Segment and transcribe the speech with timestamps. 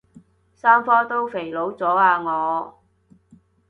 [0.55, 2.81] 三科都肥佬咗啊我